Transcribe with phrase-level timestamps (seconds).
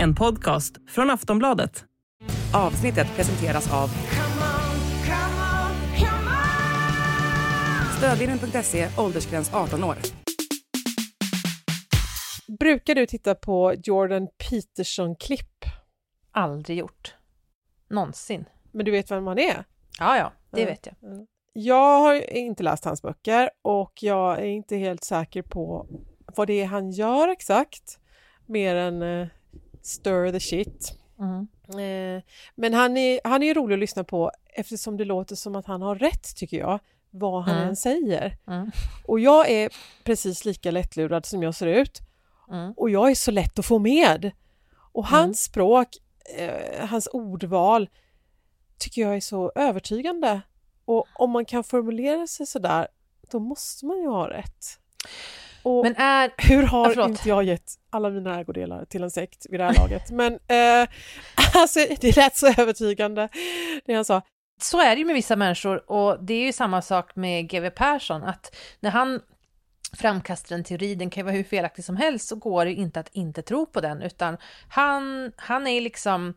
[0.00, 1.84] En podcast från Aftonbladet.
[2.54, 3.88] Avsnittet presenteras av
[7.98, 9.96] Stödlinjen.se, åldersgräns 18 år.
[12.58, 15.64] Brukar du titta på Jordan Peterson-klipp?
[16.32, 17.14] Aldrig gjort.
[17.90, 18.44] Någonsin.
[18.72, 19.64] Men du vet vem han är?
[19.98, 20.66] Ja, ja, det Ja.
[20.66, 21.26] vet jag.
[21.52, 25.86] Jag har inte läst hans böcker och jag är inte helt säker på
[26.36, 27.98] vad det är han gör exakt,
[28.46, 29.26] mer än eh,
[29.82, 30.92] stir the shit.
[31.18, 31.48] Mm.
[31.68, 32.22] Eh,
[32.54, 35.82] men han är, han är rolig att lyssna på eftersom det låter som att han
[35.82, 36.78] har rätt, tycker jag,
[37.10, 37.68] vad han Mm.
[37.68, 38.36] än säger.
[38.46, 38.70] Mm.
[39.06, 39.70] Och jag är
[40.04, 41.98] precis lika lättlurad som jag ser ut
[42.50, 42.72] Mm.
[42.76, 44.30] och jag är så lätt att få med.
[44.92, 45.88] Och hans språk,
[46.36, 47.88] eh, hans ordval
[48.78, 50.40] tycker jag är så övertygande.
[50.84, 52.88] Och om man kan formulera sig sådär,
[53.30, 54.66] då måste man ju ha rätt.
[55.62, 56.30] Och Men är...
[56.36, 57.08] hur har Ja, förlåt.
[57.08, 60.10] inte jag gett alla mina ägodelar till en sekt vid det här laget?
[60.10, 60.88] Men eh,
[61.54, 63.28] alltså, det lät så övertygande
[63.84, 64.22] det han sa.
[64.62, 67.70] Så är det ju med vissa människor och det är ju samma sak med GW
[67.70, 69.20] Persson, att när han
[69.92, 72.76] framkastar en teori, den kan ju vara hur felaktig som helst, så går det ju
[72.76, 74.36] inte att inte tro på den, utan
[74.68, 76.34] han, han är liksom,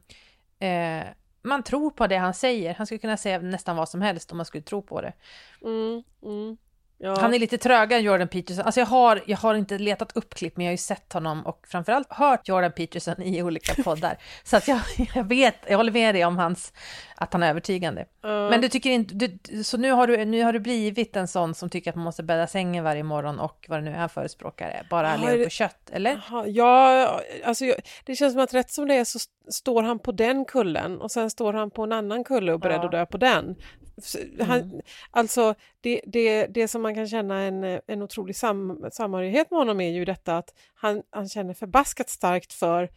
[0.60, 1.04] eh,
[1.44, 2.74] man tror på det han säger.
[2.74, 5.14] Han skulle kunna säga nästan vad som helst om man skulle tro på det.
[5.62, 6.58] Mm, mm,
[7.04, 7.20] ja.
[7.20, 8.66] Han är lite trögare än Jordan Peterson.
[8.66, 11.46] Alltså jag har, jag har inte letat upp klipp, men jag har ju sett honom
[11.46, 14.18] och framförallt hört Jordan Peterson i olika poddar.
[14.44, 14.80] Så att jag,
[15.16, 16.74] jag vet, jag håller med dig om hans,
[17.16, 18.06] att han är övertygande.
[18.22, 18.50] Ja.
[18.50, 21.56] Men du tycker inte, du, så nu har, du, nu har du blivit en sån
[21.56, 24.10] som tycker att man måste bädda sängen varje morgon och vad det nu är han
[24.10, 26.22] förespråkar, bara lever det- på kött, eller?
[26.48, 30.12] Ja, alltså jag- det känns som att rätt som det är så står han på
[30.12, 32.86] den kullen och sen står han på en annan kulle och beredd Ja.
[32.86, 33.56] att dö på den.
[34.42, 34.82] Han, Mm.
[35.12, 39.82] Alltså det, det, det som man kan känna en, en otrolig sam, samhörighet med honom
[39.82, 42.90] är ju detta att han, han känner förbaskat starkt för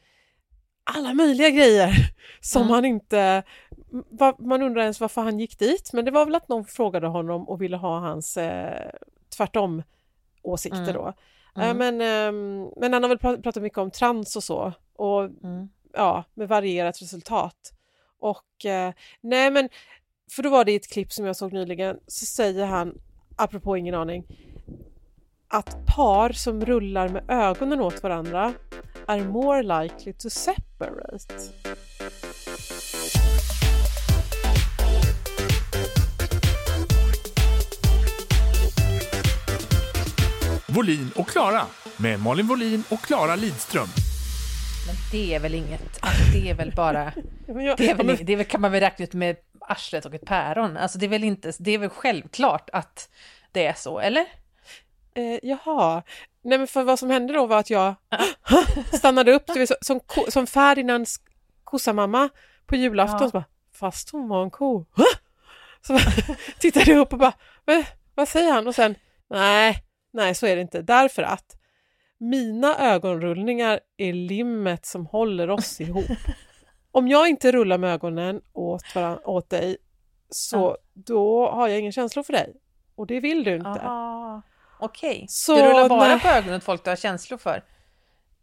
[0.85, 1.91] alla möjliga grejer
[2.41, 2.75] som Mm.
[2.75, 3.43] han inte...
[4.39, 7.49] Man undrar ens varför han gick dit, men det var väl att någon frågade honom
[7.49, 8.91] och ville ha hans eh,
[9.37, 9.83] tvärtom
[10.43, 10.95] åsikter Mm.
[10.95, 11.13] då.
[11.57, 11.69] Mm.
[11.69, 15.21] Eh, men, ehm, men han har väl pra- pratat mycket om trans och så och
[15.25, 17.73] Mm ja, med varierat resultat.
[18.21, 19.69] Och eh, nej men,
[20.31, 22.99] för då var det i ett klipp som jag såg nyligen, så säger han,
[23.37, 24.27] apropå ingen aning,
[25.49, 28.55] att par som rullar med ögonen åt varandra
[29.09, 31.35] är more likely to separate.
[40.69, 41.63] Volin och Klara
[41.97, 44.06] med Malin Volin och Klara Lidström.
[45.13, 47.13] Det är väl inget, alltså det är väl bara,
[47.47, 50.05] jag- det, är väl, men- det är väl, kan man väl räkna ut med arslet
[50.07, 50.77] och ett päron.
[50.77, 53.09] Alltså det är väl inte, det är väl självklart att
[53.53, 54.27] det är så, eller?
[55.15, 56.03] Eh, jaha.
[56.43, 57.95] Nej men för vad som hände då var att jag
[58.93, 61.21] stannade upp, var så, som, som Ferdinands
[61.65, 62.29] kossamamma
[62.67, 63.19] på julafton.
[63.23, 63.27] Ja.
[63.29, 64.85] Så bara, Fast hon var en ko.
[65.87, 66.03] Så bara,
[66.59, 67.33] tittade jag upp och bara,
[67.67, 67.85] "Men,
[68.15, 68.67] vad säger han?
[68.67, 68.95] Och sen,
[69.31, 70.83] nej, nej så är det inte.
[70.83, 71.57] Därför att
[72.19, 76.05] mina ögonrullningar är limmet som håller oss ihop.
[76.91, 79.77] Om jag inte rullar med ögonen åt, varann, åt dig
[80.31, 80.77] så Ja.
[80.95, 82.55] då har jag ingen känsla för dig.
[82.95, 83.81] Och det vill du inte.
[84.81, 86.21] Okej, Så du rullar bara nej.
[86.21, 87.65] på ögonen åt folk du har känslor för.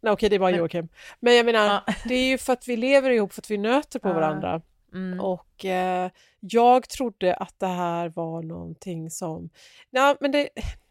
[0.00, 0.88] Nej, okej, det är bara Joakim.
[1.20, 1.94] Men jag menar, Ja.
[2.08, 4.12] det är ju för att vi lever ihop, för att vi nöter på Ja.
[4.12, 4.60] varandra.
[4.94, 5.20] Mm.
[5.20, 9.50] Och eh, jag trodde att det här var någonting som...
[9.90, 10.48] Nej, men det,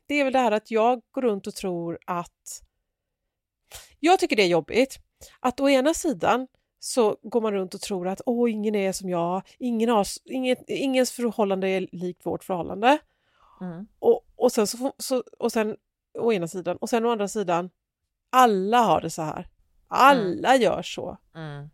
[0.08, 2.62] det är väl det här att jag går runt och tror att...
[4.06, 5.00] Jag tycker det är jobbigt
[5.40, 6.48] att å ena sidan
[6.80, 10.64] så går man runt och tror att åh, ingen är som jag, ingen har, inget,
[10.68, 12.98] ingens förhållande är likt vårt förhållande.
[13.62, 13.88] Mm.
[14.00, 15.76] Och, och sen så, så och sen
[16.20, 17.70] å ena sidan och sen å andra sidan
[18.30, 19.48] alla har det så här.
[19.88, 21.18] Alla gör så.
[21.36, 21.70] Mm.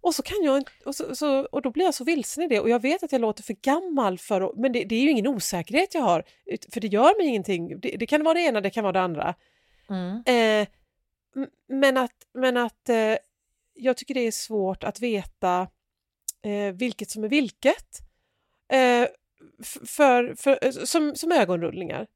[0.00, 2.60] Och så kan jag och, så, så, och då blir jag så vilsen i det
[2.60, 5.26] och jag vet att jag låter för gammal för men det, det är ju ingen
[5.26, 6.24] osäkerhet jag har,
[6.72, 7.80] för det gör mig ingenting.
[7.80, 9.34] Det, det kan vara det ena, det kan vara det andra.
[9.90, 10.22] Mm.
[10.26, 10.68] Eh,
[11.68, 13.16] men att, men att eh,
[13.74, 15.68] jag tycker det är svårt att veta
[16.42, 17.98] eh, vilket som är vilket.
[18.72, 19.08] Eh,
[19.86, 22.06] för, för, eh, som, som ögonrullningar.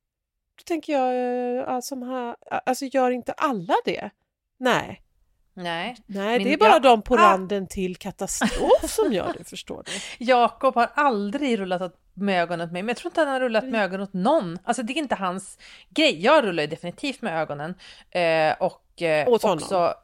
[0.56, 2.36] Då tänker jag, eh, som här,
[2.66, 4.10] alltså gör inte alla det?
[4.58, 5.02] Nej,
[5.54, 7.18] Nej, nej det är bara jag- de på ah!
[7.18, 9.92] randen till katastrof som gör det, förstår du.
[10.24, 13.40] Jakob har aldrig rullat åt- med ögonen åt mig, men jag tror inte han har
[13.40, 14.58] rullat med ögonen åt någon.
[14.64, 15.58] Alltså det är inte hans
[15.90, 16.20] grej.
[16.24, 17.74] Jag rullar ju definitivt med ögonen.
[18.10, 19.58] Eh, och eh, Åt honom.
[19.58, 19.94] också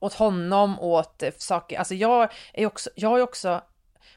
[0.00, 1.78] åt honom, åt eh, saker.
[1.78, 3.62] Alltså jag är också, jag har ju också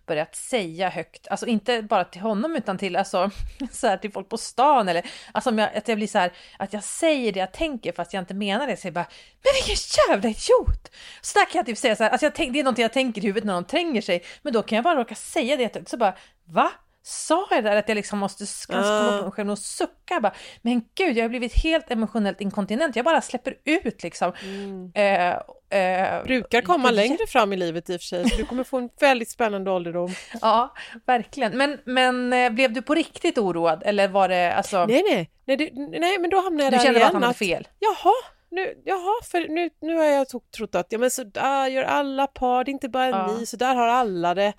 [0.05, 3.29] börjat säga högt, alltså inte bara till honom utan till, alltså,
[3.71, 6.73] så här, till folk på stan eller alltså jag, att jag blir så här, att
[6.73, 9.07] jag säger det jag tänker fast jag inte menar det, så jag bara,
[9.43, 9.75] men vilken
[10.09, 10.91] jävla idiot!
[11.21, 12.93] Så där kan jag typ säga så här, alltså jag tänk, det är någonting jag
[12.93, 15.89] tänker i huvudet när någon tränger sig, men då kan jag bara råka säga det,
[15.89, 16.15] så bara,
[16.45, 16.71] va?
[17.03, 20.19] Sa jag där att jag liksom måste komma på mig själv och sucka?
[20.19, 22.95] Bara, men gud, jag har blivit helt emotionellt inkontinent.
[22.95, 24.33] Jag bara släpper ut liksom.
[24.43, 24.91] Mm.
[24.95, 28.45] Eh, eh, Brukar komma och- längre fram i livet i och för sig, så du
[28.45, 30.09] kommer få en väldigt spännande ålderdom.
[30.41, 30.73] Ja,
[31.05, 31.57] verkligen.
[31.57, 33.83] Men, men eh, blev du på riktigt oroad?
[33.85, 34.85] Eller var det alltså...
[34.85, 35.69] Nej, nej, nej, det,
[35.99, 37.07] nej men då hamnar jag du där kände bara igen.
[37.07, 37.67] att han hade fel?
[37.79, 38.13] Jaha,
[38.51, 42.27] nu, jaha, för nu, nu har jag trott att ja, men så där gör alla
[42.27, 43.27] par, det är inte bara Ja.
[43.39, 44.53] ni, så där har alla det.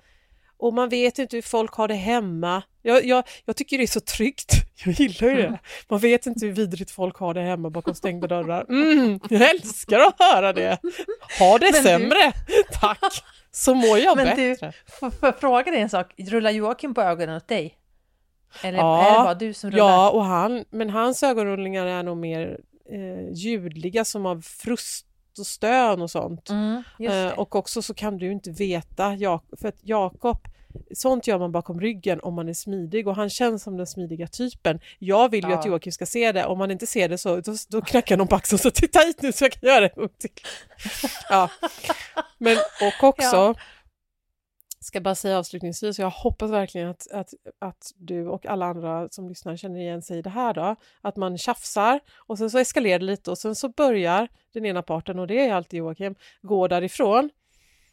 [0.63, 2.63] Och man vet inte hur folk har det hemma.
[2.81, 4.53] Jag, jag, jag tycker det är så tryggt.
[4.85, 5.59] Jag gillar ju det.
[5.89, 8.65] Man vet inte hur vidrigt folk har det hemma bakom stängda dörrar.
[8.69, 10.77] Mm, jag älskar att höra det.
[11.39, 12.33] Ha det Men du- sämre,
[12.81, 13.23] tack.
[13.51, 14.73] Så mår jag Men du- bättre.
[14.99, 16.13] Får får jag fråga dig en sak?
[16.17, 17.77] Rullar Joakim på ögonen åt dig?
[18.63, 19.85] Eller Ja, är det bara du som rullar?
[19.85, 22.59] Ja, och han, men hans ögonrullningar är nog mer
[22.91, 25.05] eh, ljudliga som av frust
[25.39, 26.49] och stön och sånt.
[26.49, 26.83] Mm.
[26.99, 30.37] Eh, och också så kan du inte veta, Jak- för att Jakob,
[30.95, 34.27] sånt gör man bakom ryggen om man är smidig och han känns som den smidiga
[34.27, 34.79] typen.
[34.99, 35.59] Jag vill ju Ja.
[35.59, 38.27] att Joakim ska se det, om man inte ser det så då, då knackar någon
[38.27, 40.29] på axeln så titta hit nu så jag kan göra det en gång till.
[41.29, 41.49] Ja.
[42.37, 43.55] Men och också, Ja.
[44.79, 47.29] ska bara säga avslutningsvis, jag hoppas verkligen att, att,
[47.59, 51.15] att du och alla andra som lyssnar känner igen sig i det här då, att
[51.15, 55.19] man tjafsar och sen så eskalerar det lite och sen så börjar den ena parten,
[55.19, 57.29] och det är alltid Joakim, gå därifrån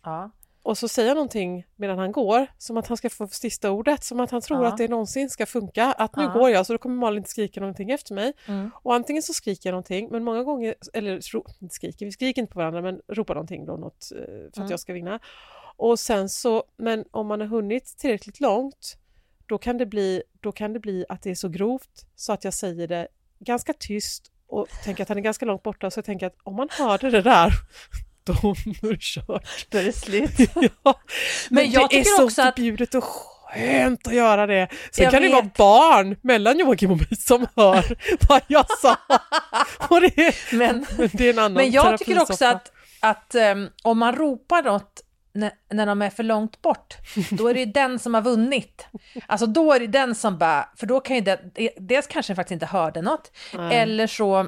[0.04, 0.30] Ja.
[0.62, 4.04] Och så säger han någonting medan han går, som att han ska få sista ordet,
[4.04, 4.68] som att han tror Ja.
[4.68, 6.28] att det någonsin ska funka, att nu Ja.
[6.32, 8.32] går jag så då kommer Malin inte skrika någonting efter mig.
[8.46, 8.70] Mm.
[8.82, 12.42] Och antingen så skriker jag någonting, men många gånger, eller ro, inte skriker, vi skriker
[12.42, 14.70] inte på varandra, men ropar någonting då, något, eh, för att Mm.
[14.70, 15.20] jag ska vinna.
[15.76, 18.96] Och sen så, men om man har hunnit tillräckligt långt,
[19.46, 22.44] då kan det bli, då kan det bli att det är så grovt så att
[22.44, 23.08] jag säger det
[23.38, 26.54] ganska tyst och tänker att han är ganska långt borta, så jag tänker att om
[26.56, 27.50] man hörde det där,
[28.30, 29.66] är det kört.
[29.68, 30.30] Då är det slut.
[30.84, 31.00] ja.
[31.50, 34.68] Men jag det är tycker så också att- förbjudet och skönt att göra det.
[34.92, 35.56] Sen Jag kan det vara vet.
[35.56, 37.96] barn mellan Joakim och mig som hör
[38.28, 38.96] vad jag sa.
[39.88, 43.34] Och det, är, Men, men det är en annan men jag tycker också att, att
[43.34, 45.00] ehm, om man ropar något
[45.32, 46.96] när, när de är för långt bort,
[47.30, 48.86] då är det ju den som har vunnit.
[49.26, 51.40] Alltså då är det den som bara, för då kan ju det,
[51.76, 53.76] dels kanske den faktiskt inte hörde något, Nej.
[53.78, 54.46] eller så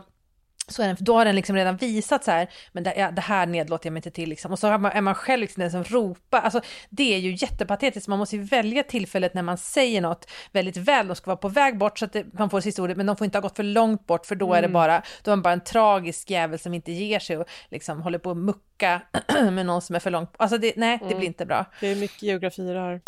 [0.68, 3.10] så är den, för då har den liksom redan visat så här, men det, ja,
[3.10, 4.52] det här nedlåter jag mig inte till liksom.
[4.52, 6.40] Och så har man, är man själv liksom den som ropar.
[6.40, 6.60] Alltså
[6.90, 11.08] det är ju jättepatetiskt, man måste ju välja tillfället när man säger något väldigt väl.
[11.08, 13.16] De ska vara på väg bort så att det, man får sista ordet, men de
[13.16, 15.42] får inte ha gått för långt bort för då är det bara, då är man
[15.42, 19.02] bara en tragisk jävel som inte ger sig och liksom håller på att mucka
[19.52, 20.34] med någon som är för långt.
[20.36, 21.64] Alltså det, nej, det blir inte bra.
[21.80, 23.00] Det är mycket geografi det här.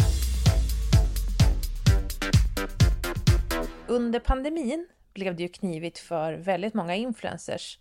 [3.86, 7.78] under pandemin blev det ju knivigt för väldigt många influencers.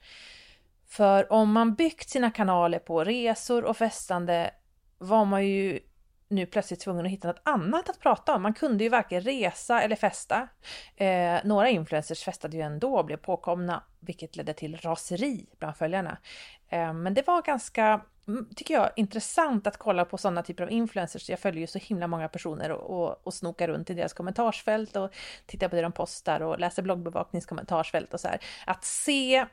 [0.88, 4.52] För om man byggt sina kanaler på resor och festande
[4.98, 5.80] var man ju
[6.28, 8.42] nu plötsligt tvungen att hitta något annat att prata om.
[8.42, 10.48] Man kunde ju varken resa eller festa.
[10.96, 16.18] Eh, några influencers festade ju ändå och blev påkomna, vilket ledde till raseri bland följarna.
[16.70, 18.02] Eh, men det var ganska,
[18.56, 21.30] tycker jag, intressant att kolla på sådana typer av influencers.
[21.30, 24.96] Jag följer ju så himla många personer och, och, och snokar runt i deras kommentarsfält
[24.96, 25.16] och
[25.46, 28.40] tittar på det de postar och läser bloggbevakningskommentarsfält och så här.
[28.66, 29.46] Att se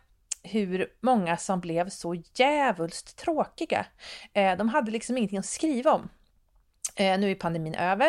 [0.43, 3.87] hur många som blev så jävulst tråkiga.
[4.33, 6.09] Eh, de hade liksom ingenting att skriva om.
[7.01, 8.07] Eh, nu är pandemin över.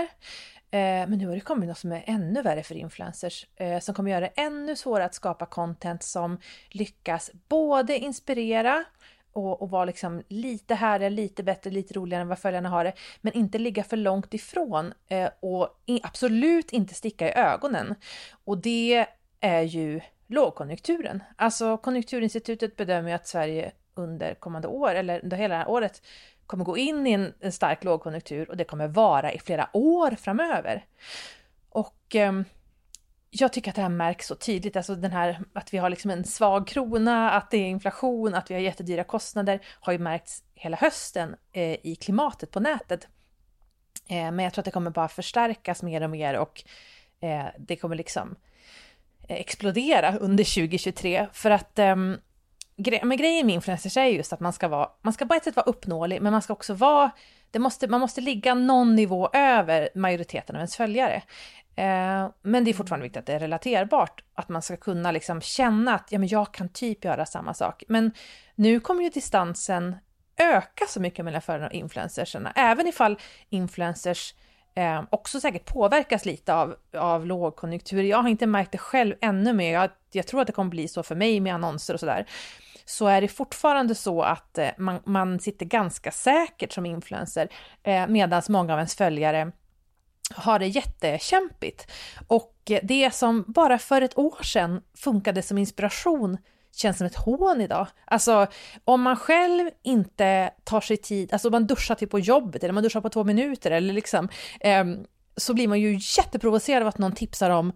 [0.71, 3.47] Eh, men nu har det kommit något som är ännu värre för influencers.
[3.55, 6.37] Eh, som kommer göra det ännu svårare att skapa content som
[6.69, 8.83] lyckas både inspirera
[9.33, 12.93] och, och vara liksom lite härligare, lite bättre, lite roligare än vad följarna har det.
[13.21, 17.95] Men inte ligga för långt ifrån eh, och i, absolut inte sticka i ögonen.
[18.45, 19.05] Och det
[19.39, 21.23] är ju lågkonjunkturen.
[21.35, 26.01] Alltså Konjunkturinstitutet bedömer ju att Sverige under kommande år, eller under hela året,
[26.51, 30.11] kommer gå in i en, en stark lågkonjunktur och det kommer vara i flera år
[30.11, 30.85] framöver.
[31.69, 32.41] Och eh,
[33.29, 36.11] jag tycker att det här märks så tydligt, alltså den här att vi har liksom
[36.11, 40.43] en svag krona, att det är inflation, att vi har jättedyra kostnader, har ju märkts
[40.55, 43.07] hela hösten eh, i klimatet på nätet.
[44.07, 46.63] Eh, men jag tror att det kommer bara förstärkas mer och mer och
[47.21, 48.35] eh, det kommer liksom
[49.27, 52.17] eh, explodera under 2023 för att ehm,
[52.77, 55.43] gre- men grejen med influencers är just att man ska vara, man ska på ett
[55.43, 57.11] sätt vara uppnåelig, men man ska också vara,
[57.51, 61.23] det måste, man måste ligga någon nivå över majoriteten av ens följare.
[61.75, 65.41] Eh, men det är fortfarande viktigt att det är relaterbart, att man ska kunna liksom
[65.41, 67.83] känna att ja, men jag kan typ göra samma sak.
[67.87, 68.11] Men
[68.55, 69.95] nu kommer ju distansen
[70.37, 74.33] öka så mycket mellan förarna och influencersarna, även ifall influencers
[74.75, 78.03] eh, också säkert påverkas lite av, av lågkonjunktur.
[78.03, 80.87] Jag har inte märkt det själv ännu men Jag, jag tror att det kommer bli
[80.87, 82.25] så för mig med annonser och sådär.
[82.85, 87.49] Så är det fortfarande så att eh, man, man sitter ganska säkert som influencer
[87.83, 89.51] eh, medan många av ens följare
[90.35, 91.91] har det jättekämpigt.
[92.27, 96.37] Och det som bara för ett år sedan funkade som inspiration
[96.75, 97.87] känns som ett hån idag.
[98.05, 98.47] Alltså
[98.85, 102.83] om man själv inte tar sig tid, alltså man duschar typ på jobbet eller man
[102.83, 104.85] duschar på två minuter eller liksom, eh,
[105.37, 107.73] så blir man ju jätteprovocerad av att någon tipsar om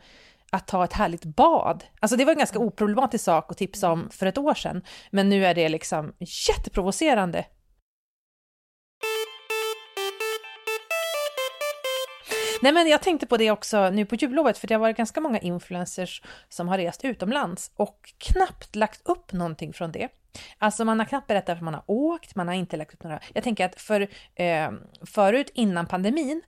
[0.52, 1.84] att ta ett härligt bad.
[2.00, 5.30] Alltså det var en ganska oproblematisk sak att tipsa om för ett år sedan, men
[5.30, 6.14] nu är det liksom
[6.50, 7.46] jätteprovocerande
[12.66, 15.22] Nej men jag tänkte på det också nu på jullovet för det har varit ganska
[15.22, 20.10] många influencers som har rest utomlands och knappt lagt upp någonting från det.
[20.58, 23.20] Alltså man har knappt berättat att man har åkt, man har inte lagt upp några...
[23.34, 24.02] Jag tänker att för,
[24.36, 24.72] eh,
[25.06, 26.42] förut innan pandemin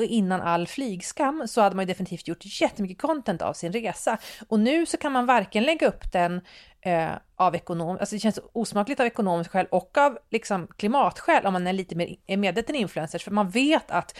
[0.00, 4.18] innan all flygskam så hade man ju definitivt gjort jättemycket content av sin resa.
[4.48, 6.40] Och nu så kan man varken lägga upp den
[6.80, 11.52] eh, av ekonom, alltså det känns osmakligt av ekonomiska skäl och av liksom klimatskäl om
[11.52, 14.18] man är lite mer medveten influencer, för man vet att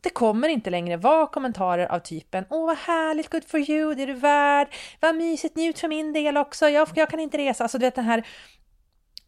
[0.00, 4.02] det kommer inte längre vara kommentarer av typen Åh vad härligt, good for you, det
[4.02, 4.68] är du värd,
[5.00, 7.64] vad mysigt, njut för min del också, jag, jag kan inte resa.
[7.64, 8.26] Alltså du vet den här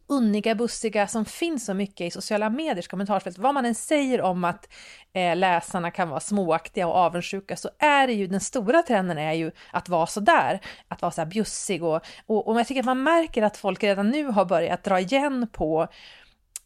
[0.07, 3.37] unniga, bussiga som finns så mycket i sociala mediers kommentarsfält.
[3.37, 4.73] Vad man än säger om att
[5.13, 9.33] eh, läsarna kan vara småaktiga och avundsjuka så är det ju den stora trenden är
[9.33, 12.81] ju att vara så där, att vara så här bjussig och, och, och jag tycker
[12.81, 15.87] att man märker att folk redan nu har börjat dra igen på,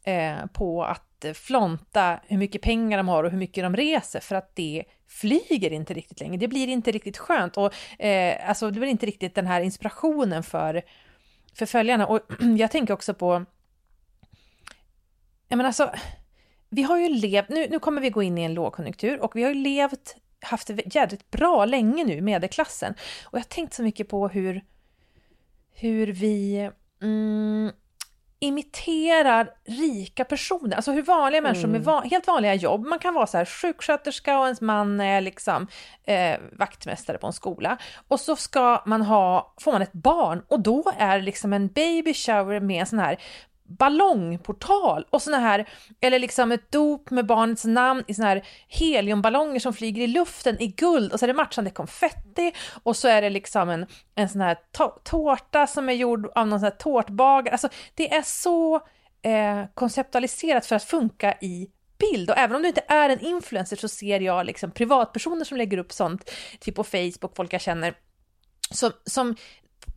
[0.07, 4.35] eh, på att flonta hur mycket pengar de har och hur mycket de reser för
[4.35, 6.37] att det flyger inte riktigt längre.
[6.37, 10.43] Det blir inte riktigt skönt och eh, alltså det blir inte riktigt den här inspirationen
[10.43, 10.81] för,
[11.53, 12.07] för följarna.
[12.07, 12.19] Och
[12.57, 13.45] jag tänker också på,
[15.47, 15.91] jag menar alltså,
[16.69, 19.43] vi har ju levt, nu, nu kommer vi gå in i en lågkonjunktur och vi
[19.43, 22.93] har ju levt, haft det jädrigt bra länge nu, medelklassen.
[23.25, 24.63] Och jag har tänkt så mycket på hur,
[25.71, 26.69] hur vi
[27.01, 27.71] mm,
[28.39, 31.71] imiterar rika personer, alltså hur vanliga människor mm.
[31.71, 35.21] med va helt vanliga jobb, man kan vara så här sjuksköterska och ens man är
[35.21, 35.67] liksom
[36.03, 37.77] eh, vaktmästare på en skola.
[38.07, 40.43] Och så ska man ha, får man ett barn.
[40.47, 43.17] Och då är det liksom en baby shower med en sån här
[43.67, 45.69] ballongportal och såna här,
[46.01, 50.61] eller liksom ett dop med barnets namn i såna här heliumballonger som flyger i luften
[50.61, 54.29] i guld och så är det matchande konfetti och så är det liksom en, en
[54.29, 54.57] sån här
[55.03, 57.51] tårta som är gjord av någon sån här tårtbagare.
[57.51, 58.75] Alltså det är så
[59.21, 63.75] eh, konceptualiserat för att funka i bild och även om du inte är en influencer
[63.75, 67.93] så ser jag liksom privatpersoner som lägger upp sånt, typ på Facebook, folk jag känner,
[68.71, 69.35] som, som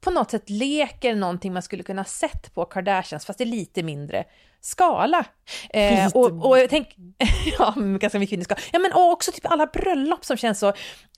[0.01, 4.25] på något sätt leker någonting man skulle kunna sett på Kardashians, fast är lite mindre
[4.61, 5.25] skala.
[5.71, 6.97] Eh, och, och jag tänk,
[7.59, 8.61] ja, ganska mycket mindre skala.
[8.73, 10.69] Ja, men och också typ alla bröllop som känns så,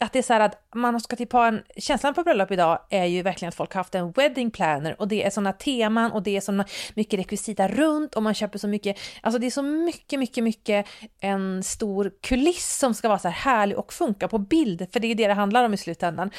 [0.01, 2.79] att det är så här att man ska typ ha en, känslan på bröllop idag
[2.91, 6.13] är ju verkligen att folk har haft en wedding planner och det är sådana teman
[6.13, 9.51] och det är så mycket rekvisita runt och man köper så mycket, alltså det är
[9.51, 10.87] så mycket, mycket, mycket
[11.21, 15.09] en stor kuliss som ska vara så här härlig och funka på bild, för det
[15.09, 16.31] är det det handlar om i slutändan.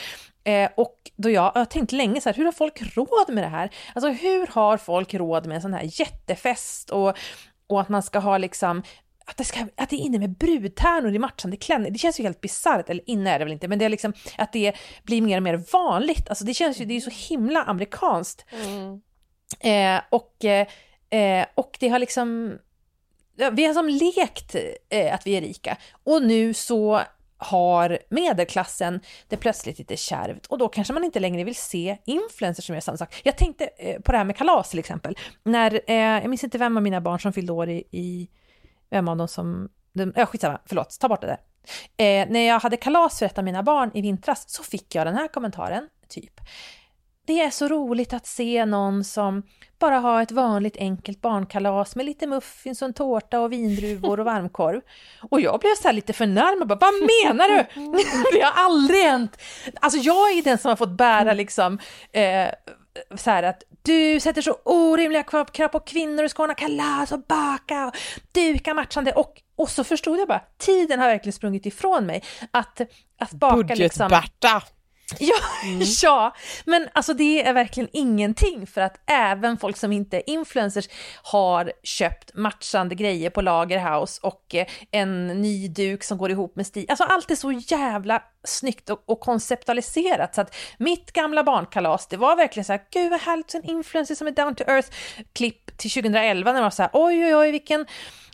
[0.44, 3.44] Eh, och då jag, jag har tänkt länge så här, hur har folk råd med
[3.44, 3.70] det här?
[3.96, 7.18] Alltså hur har folk råd med en sån här jättefest och,
[7.68, 8.84] och att man ska ha liksom
[9.26, 12.24] att det, ska, att det är inne med brudtärnor i matchande klänning, det känns ju
[12.24, 14.74] helt bisarrt, eller inne är det väl inte, men det är liksom att det
[15.04, 18.46] blir mer och mer vanligt, alltså det känns ju, det är ju så himla amerikanskt.
[18.52, 19.02] Mm.
[19.60, 20.46] Eh, och,
[21.16, 22.58] eh, och det har liksom,
[23.52, 24.56] vi har som lekt
[24.90, 27.02] eh, att vi är rika och nu så
[27.44, 32.66] har medelklassen det plötsligt lite kärvt och då kanske man inte längre vill se influencers
[32.66, 33.22] som gör samma sak.
[33.24, 35.18] Jag tänkte eh, på det här med kalas till exempel.
[35.44, 38.30] När, eh, jag minns inte vem av mina barn som fyllde år i, i
[38.90, 39.70] vem av dem som,
[40.16, 41.40] ja skitsamma, förlåt, ta bort det där.
[41.98, 45.08] Eh, när jag hade kalas för ett av mina barn i vintras så fick jag
[45.08, 46.42] den här kommentaren, typ
[47.25, 49.44] det är så roligt att se någon som
[49.80, 54.25] bara har ett vanligt enkelt barnkalas med lite muffins och en tårta och vindruvor och
[54.25, 54.82] varmkorv.
[55.30, 57.65] Och jag blev så här lite förnärmad, bara, vad menar du?
[58.38, 59.42] det har aldrig hänt!
[59.82, 61.80] Alltså jag är den som har fått bära liksom
[62.12, 62.48] eh,
[63.15, 67.20] så här att du sätter så orimliga krav på kvinnor, du ska ordna kalas och
[67.20, 67.98] baka och
[68.32, 72.82] duka matchande och, och så förstod jag bara, tiden har verkligen sprungit ifrån mig att,
[73.20, 74.08] att baka Budget liksom...
[74.08, 74.63] Berta.
[75.20, 75.82] Ja, mm.
[76.04, 80.90] ja, men alltså det är verkligen ingenting för att även folk som inte är influencers
[81.24, 86.68] har köpt matchande grejer på Lagerhaus och eh, en ny duk som går ihop med
[86.68, 86.86] stil.
[86.90, 92.18] Alltså allt är så jävla snyggt och, och konceptualiserat så att mitt gamla barnkalas, det
[92.18, 94.90] var verkligen så här, gud vad härligt, en influencer som är down to earth,
[95.34, 97.86] klipp till 2011 när det var så här, oj oj oj vilken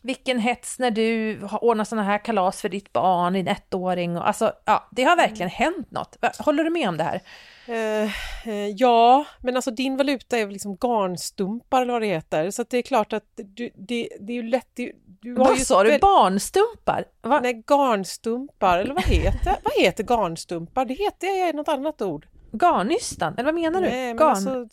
[0.03, 4.17] vilken hets när du har ordnat sådana här kalas för ditt barn, din ettåring.
[4.17, 6.17] Och, alltså, ja, det har verkligen hänt något.
[6.39, 7.21] Håller du med om det här?
[7.67, 8.11] Eh,
[8.47, 12.51] eh, ja, men alltså din valuta är väl liksom garnstumpar eller vad det heter.
[12.51, 14.69] Så att det är klart att du, det, det är ju lätt...
[14.73, 14.91] Du,
[15.21, 15.99] du har Vad ju sa du?
[15.99, 17.05] Barnstumpar?
[17.21, 17.39] Va?
[17.43, 20.85] Nej, garnstumpar, eller vad heter, vad heter garnstumpar?
[20.85, 22.27] Det heter något annat ord.
[22.51, 23.33] Garnnystan?
[23.33, 23.87] Eller vad menar du?
[23.89, 24.67] Nej, men garn, alltså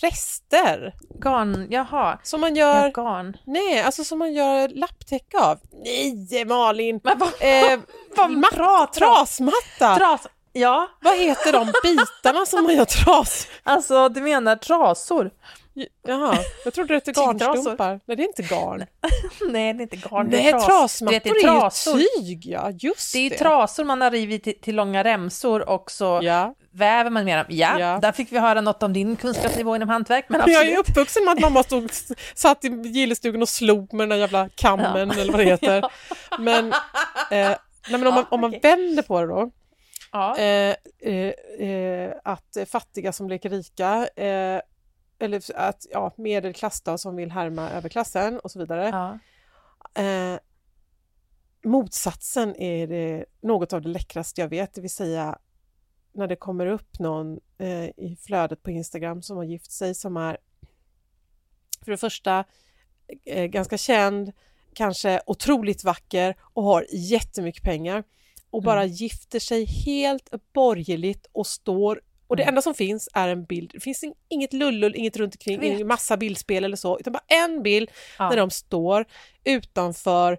[0.00, 2.18] rester garn, jaha.
[2.22, 3.36] som man Ja, gör, garn.
[3.44, 5.58] nej, alltså som man gör lapptäcke av.
[5.84, 7.00] Nej, Malin!
[7.04, 7.78] Men vad, Eh,
[8.16, 9.12] vad mat- pratar du om?
[9.16, 9.96] trasmatta!
[9.96, 10.26] Tras.
[10.52, 13.46] Ja, vad heter de bitarna som man gör tras?
[13.62, 15.30] alltså du menar trasor?
[16.06, 18.00] Jaha, jag trodde det hette garnstumpar.
[18.06, 18.86] Nej, det är inte garn.
[19.50, 20.30] Nej, det är inte garn.
[20.30, 20.66] Det är tras.
[20.66, 22.00] trasmattor det är, är trasor.
[22.00, 23.36] ju tyg, ja, just Det är ju det.
[23.38, 26.54] trasor man har rivit till, till långa remsor och så Ja.
[26.76, 27.44] Väver man dem.
[27.48, 27.98] Ja, Ja.
[28.02, 30.24] där fick vi höra något om din kunskapsnivå inom hantverk.
[30.28, 31.90] Men Jag är uppvuxen med att mamma stod,
[32.34, 35.84] satt i gillestugan och slog med den där jävla kammen eller vad det heter.
[36.38, 36.76] Men, eh,
[37.30, 37.58] nej,
[37.90, 39.50] men om, man, om man vänder på det då,
[40.12, 40.36] Ja.
[40.38, 44.60] eh, eh, eh, att fattiga som leker rika, eh,
[45.18, 48.88] eller att ja, medelklass då, som vill härma överklassen och så vidare.
[48.88, 49.18] Ja.
[50.02, 50.38] Eh,
[51.64, 55.38] motsatsen är något av det läckraste jag vet, det vill säga
[56.16, 60.16] när det kommer upp någon eh, i flödet på Instagram som har gift sig som
[60.16, 60.36] är
[61.84, 62.44] för det första
[63.24, 64.32] eh, ganska känd,
[64.74, 68.04] kanske otroligt vacker och har jättemycket pengar
[68.50, 72.48] och bara gifter sig helt borgerligt och står och det Mm.
[72.52, 73.70] enda som finns är en bild.
[73.74, 77.24] Det finns in- inget lullull, inget runt omkring, ingen massa bildspel eller så, utan bara
[77.28, 78.28] en bild Ja.
[78.30, 79.04] när de står
[79.44, 80.38] utanför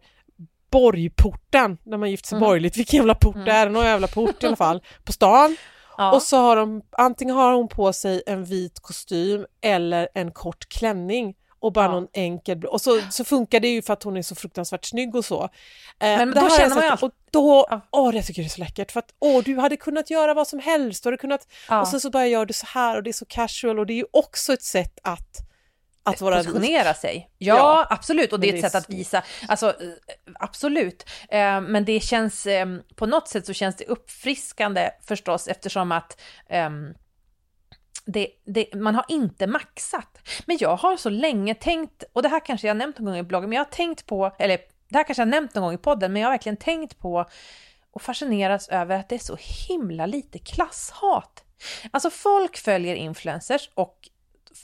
[0.71, 2.47] borgporten när man gifter sig Mm.
[2.47, 2.77] borgerligt.
[2.77, 5.55] Vilken jävla port det är, någon jävla port i alla fall, på stan.
[5.97, 6.11] Ja.
[6.11, 10.69] Och så har de, antingen har hon på sig en vit kostym eller en kort
[10.69, 11.91] klänning och bara Ja.
[11.91, 15.15] någon enkel, och så, så funkar det ju för att hon är så fruktansvärt snygg
[15.15, 15.43] och så.
[15.43, 15.49] Eh,
[15.99, 17.81] Men det då känner man ju Och då, Ja.
[17.91, 20.47] åh det tycker jag är så läckert för att åh du hade kunnat göra vad
[20.47, 21.81] som helst, du hade kunnat, Ja.
[21.81, 23.93] och sen så bara gör du så här och det är så casual och det
[23.93, 25.46] är ju också ett sätt att,
[26.09, 27.29] att vara positionera sig.
[27.37, 27.87] Ja, Ja.
[27.89, 28.33] absolut.
[28.33, 29.73] Och det är ett det är sätt att visa, alltså eh,
[30.39, 31.05] absolut.
[31.29, 36.21] Eh, Men det känns, eh, på något sätt så känns det uppfriskande förstås eftersom att
[36.49, 36.93] ehm,
[38.05, 40.19] det, det, man har inte maxat.
[40.45, 43.17] Men jag har så länge tänkt, och det här kanske jag har nämnt någon gång
[43.17, 44.57] i bloggen, men jag har tänkt på, eller
[44.89, 46.99] det här kanske jag har nämnt någon gång i podden, men jag har verkligen tänkt
[46.99, 47.25] på
[47.91, 51.43] och fascineras över att det är så himla lite klasshat.
[51.91, 54.09] Alltså folk följer influencers och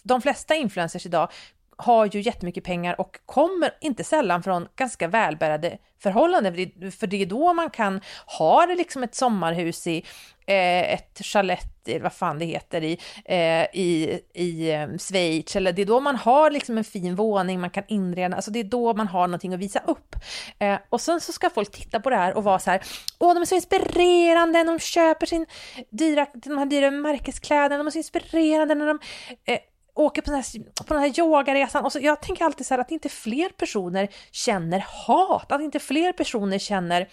[0.04, 1.30] de flesta influencers idag
[1.78, 6.54] har ju jättemycket pengar och kommer inte sällan från ganska välbärgade förhållanden.
[6.92, 8.02] För det, är då man kan
[8.38, 10.06] ha det liksom ett sommarhus i
[10.46, 15.56] eh, ett chalett, eller vad fan det heter, i, eh, i, i eh, Schweiz.
[15.56, 18.36] Eller det är då man har liksom en fin våning man kan inreda.
[18.36, 20.16] Alltså det är då man har någonting att visa upp.
[20.60, 22.82] Eh, och sen så ska folk titta på det här och vara så här,
[23.20, 25.46] åh de är så inspirerande, de köper sin
[25.90, 29.00] dyra, de här dyra märkeskläderna, de är så inspirerande när de
[29.46, 29.60] eh,
[29.94, 31.86] åker på den, här, på den här yogaresan.
[31.86, 35.80] Och så, jag tänker alltid så här att inte fler personer känner hat, att inte
[35.80, 37.08] fler personer känner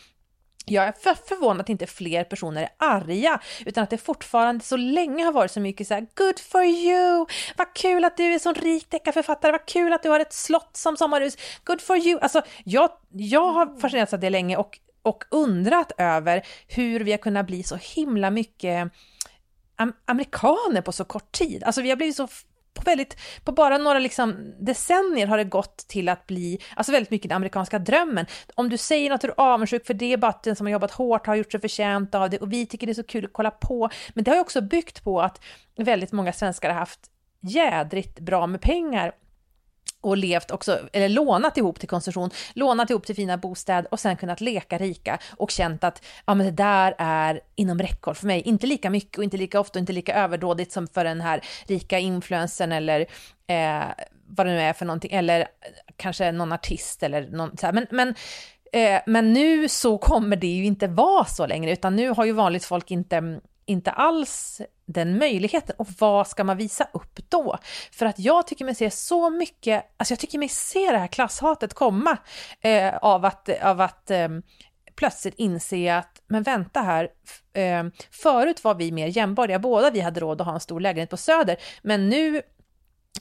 [0.67, 4.77] jag är för förvånad att inte fler personer är arga, utan att det fortfarande så
[4.77, 8.39] länge har varit så mycket så här good for you, vad kul att du är
[8.39, 12.21] sån rik deckarförfattare, vad kul att du har ett slott som sommarhus, good for you.
[12.21, 17.19] Alltså, jag, jag har fascinerats av det länge och, och undrat över hur vi har
[17.19, 18.93] kunnat bli så himla mycket
[19.77, 21.65] am- amerikaner på så kort tid.
[21.65, 22.29] Alltså vi har blivit så
[22.75, 27.11] på, väldigt, på bara några liksom decennier har det gått till att bli alltså väldigt
[27.11, 28.27] mycket den amerikanska drömmen.
[28.55, 30.73] Om du säger något är du avundsjuk för det är bara att den som har
[30.73, 33.25] jobbat hårt har gjort sig förtjänt av det och vi tycker det är så kul
[33.25, 33.91] att kolla på.
[34.15, 35.41] Men det har ju också byggt på att
[35.77, 37.01] väldigt många svenskar har haft
[37.41, 39.13] jädrigt bra med pengar
[40.01, 44.17] och levt också, eller lånat ihop till konsumtion, lånat ihop till fina bostäder och sen
[44.17, 48.41] kunnat leka rika och känt att ja, men det där är inom räckhåll för mig.
[48.41, 51.45] Inte lika mycket och inte lika ofta och inte lika överdådigt som för den här
[51.67, 53.01] rika influencern eller
[53.47, 53.85] eh,
[54.27, 55.49] vad det nu är för någonting, eller
[55.97, 57.73] kanske någon artist eller någon så här.
[57.73, 58.15] Men, men,
[58.73, 62.33] eh, men nu så kommer det ju inte vara så längre, utan nu har ju
[62.33, 64.61] vanligt folk inte inte alls
[64.93, 65.77] den möjligheten.
[65.79, 67.59] Och vad ska man visa upp då?
[67.93, 71.07] För att jag tycker mig se så mycket, alltså jag tycker mig se det här
[71.07, 72.19] klasshatet komma
[72.61, 74.29] eh, av att, av att eh,
[74.97, 77.09] plötsligt inse att, men vänta här,
[77.53, 81.11] eh, förut var vi mer jämbördiga, båda vi hade råd att ha en stor lägenhet
[81.11, 82.43] på Söder, men nu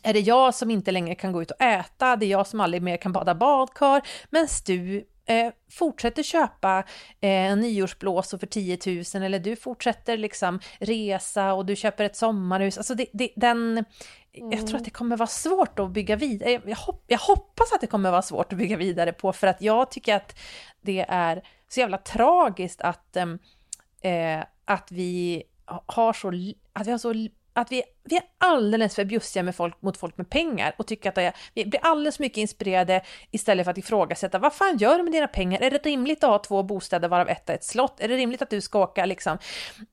[0.03, 2.59] är det jag som inte längre kan gå ut och äta, det är jag som
[2.59, 6.83] aldrig mer kan bada badkar, men du eh, fortsätter köpa
[7.21, 8.77] eh, en nyårsblåsor för 10
[9.13, 12.77] 000 eller du fortsätter liksom resa och du köper ett sommarhus.
[12.77, 13.85] Alltså det, det, den,
[14.31, 16.51] jag tror att det kommer vara svårt att bygga vidare.
[16.51, 19.47] Jag, jag, hopp, jag hoppas att det kommer vara svårt att bygga vidare på för
[19.47, 20.39] att jag tycker att
[20.81, 25.43] det är så jävla tragiskt att, eh, att vi
[25.85, 26.27] har så,
[26.73, 27.13] att vi har så
[27.61, 31.09] att vi, vi är alldeles för bjussiga med folk, mot folk med pengar och tycker
[31.09, 35.03] att är, vi blir alldeles mycket inspirerade istället för att ifrågasätta vad fan gör du
[35.03, 35.61] med dina pengar?
[35.61, 37.99] Är det rimligt att ha två bostäder varav ett är ett slott?
[37.99, 39.37] Är det rimligt att du ska åka liksom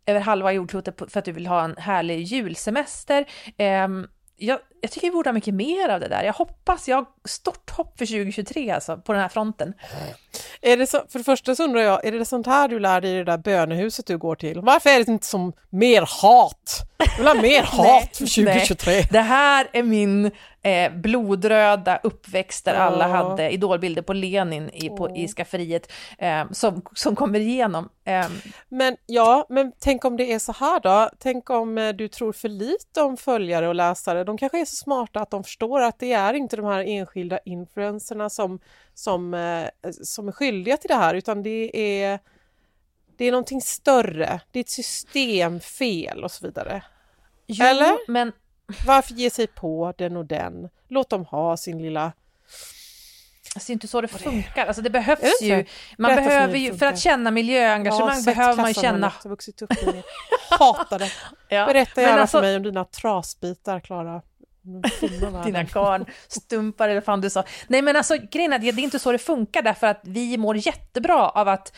[0.07, 3.27] över halva jordklotet för att du vill ha en härlig julsemester?
[3.59, 6.23] Um, jag, jag tycker vi borde ha mycket mer av det där.
[6.23, 9.75] Jag hoppas, jag har stort hopp för 2023 alltså, på den här fronten.
[10.61, 13.01] Är det så, för det första så undrar jag, är det sånt här du lär
[13.01, 14.61] dig i det där bönehuset du går till?
[14.61, 16.83] Varför är det inte som mer hat?
[16.99, 18.93] Jag vill ha mer hat för 2023.
[18.93, 20.31] Nej, det här är min
[20.63, 22.81] eh, blodröda uppväxt där ja.
[22.81, 27.89] alla hade idolbilder på Lenin i, på, i skafferiet eh, som, som kommer igenom.
[28.05, 28.27] Eh.
[28.69, 31.11] Men ja, men tänk om det är så här då?
[31.19, 34.25] Tänk om eh, du tror för lite om följare och läsare?
[34.25, 37.39] De kanske är så smarta att de förstår att det är inte de här enskilda
[37.45, 38.61] influenserna som,
[38.95, 42.19] som, eh, som är skyldiga till det här utan det är
[43.17, 46.83] det är någonting större, det är ett systemfel och så vidare.
[47.47, 48.11] Jo, Eller?
[48.11, 48.33] men
[48.87, 50.69] varför ge sig på den och den?
[50.89, 52.13] Låt dem ha sin lilla
[53.55, 54.67] Alltså, det är inte så det funkar.
[54.67, 55.65] Alltså, det behövs det ju.
[55.99, 59.13] Man Berätta behöver ju, för att känna miljöengagemang behöver man ju känna...
[59.23, 60.03] Jag vuxit upp i
[60.51, 61.11] Hatar det.
[61.49, 61.67] ja.
[61.67, 62.39] Berätta gärna alltså...
[62.39, 64.23] för mig om dina trasbitar, Klara.
[65.45, 67.45] Dina garnstumpar eller fan du sa.
[67.69, 70.57] Nej men alltså grejen är det är inte så det funkar därför att vi mår
[70.57, 71.77] jättebra av att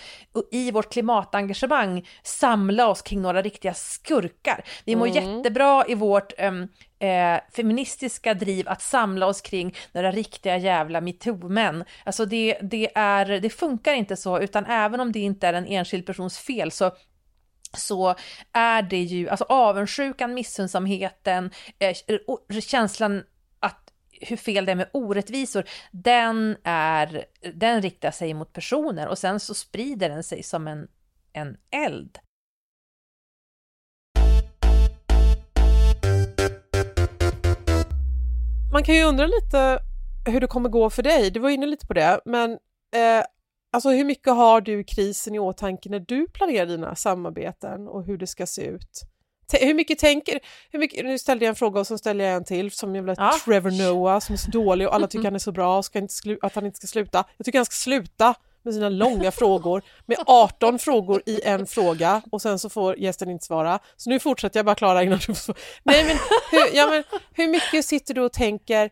[0.50, 4.64] i vårt klimatengagemang samla oss kring några riktiga skurkar.
[4.84, 5.36] Vi mår mm.
[5.36, 11.84] jättebra i vårt um, eh, feministiska driv att samla oss kring några riktiga jävla metoo-män.
[12.04, 15.66] Alltså det, det, är, det funkar inte så, utan även om det inte är en
[15.66, 16.92] enskild persons fel så
[17.76, 18.14] så
[18.52, 21.96] är det ju, alltså avundsjukan, missunnsamheten, eh,
[22.60, 23.24] känslan
[23.60, 29.18] att hur fel det är med orättvisor, den, är, den riktar sig mot personer och
[29.18, 30.88] sen så sprider den sig som en,
[31.32, 32.18] en eld.
[38.72, 39.78] Man kan ju undra lite
[40.26, 42.50] hur det kommer gå för dig, du var inne lite på det, men
[42.94, 43.24] eh,
[43.70, 48.18] Alltså hur mycket har du krisen i åtanke när du planerar dina samarbeten och hur
[48.18, 49.02] det ska se ut?
[49.50, 52.34] T hur mycket tänker, hur mycket, nu ställde jag en fråga och så ställer jag
[52.34, 53.34] en till som jävla ja.
[53.44, 55.98] Trevor Noah som är så dålig och alla tycker han är så bra och ska
[55.98, 57.24] inte att han inte ska sluta.
[57.36, 62.22] Jag tycker han ska sluta med sina långa frågor med 18 frågor i en fråga
[62.32, 63.78] och sen så får gästen inte svara.
[63.96, 66.16] Så nu fortsätter jag bara Klara innan du får Nej men
[66.50, 68.84] hur, ja, men hur mycket sitter du och tänker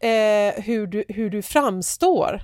[0.00, 2.42] eh, hur, du, hur du framstår?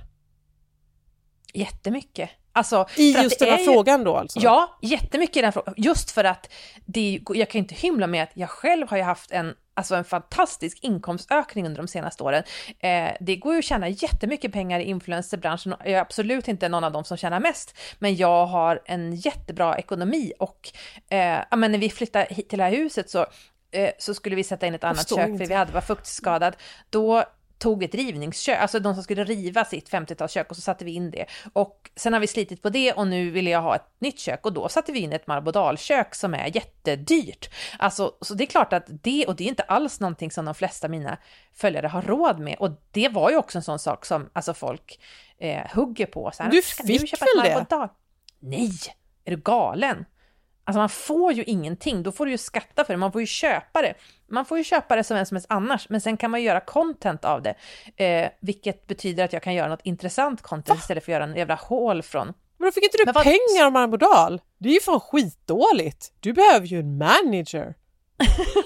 [1.53, 2.29] Jättemycket.
[2.57, 4.39] Alltså, I just den här frågan då alltså?
[4.39, 5.73] Ja, jättemycket i den frågan.
[5.77, 6.53] Just för att
[6.85, 10.03] det, jag kan inte hymla med att jag själv har ju haft en, alltså en
[10.03, 12.43] fantastisk inkomstökning under de senaste åren.
[12.79, 15.75] Eh, det går ju att tjäna jättemycket pengar i influencerbranschen.
[15.79, 19.77] Jag är absolut inte någon av dem som tjänar mest, men jag har en jättebra
[19.77, 20.71] ekonomi och
[21.09, 23.25] eh, men när vi flyttade hit till det här huset så
[23.71, 26.55] eh, så skulle vi sätta in ett annat kök för vi hade var fuktskadad.
[26.89, 27.23] Då
[27.57, 31.11] tog ett rivningskök, alltså de som skulle riva sitt 50-talskök och så satte vi in
[31.11, 31.25] det.
[31.53, 34.45] Och sen har vi slitit på det och nu ville jag ha ett nytt kök
[34.45, 37.49] och då satte vi in ett marbodalkök som är jättedyrt.
[37.79, 40.55] Alltså, så det är klart att det, och det är inte alls någonting som de
[40.55, 41.17] flesta mina
[41.53, 42.55] följare har råd med.
[42.59, 44.99] Och det var ju också en sån sak som alltså folk
[45.37, 46.31] eh, hugger på.
[46.33, 47.89] Så här, du fick du köpa väl det?
[48.39, 48.71] Nej,
[49.25, 50.05] är du galen?
[50.67, 53.27] Alltså man får ju ingenting, då får du ju skatta för det, man får ju
[53.27, 53.93] köpa det.
[54.29, 56.59] Man får ju köpa det som vem som helst annars, men sen kan man göra
[56.59, 57.55] content av det.
[58.03, 60.75] Eh, vilket betyder att jag kan göra något intressant content Va?
[60.81, 62.33] istället för att göra en jävla hål från...
[62.57, 64.41] Men då fick inte du men pengar av Marmodal?
[64.57, 66.13] Det är ju fan skitdåligt!
[66.19, 67.73] Du behöver ju en manager!